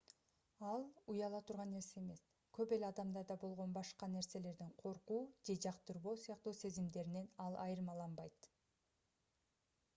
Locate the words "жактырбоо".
5.67-6.17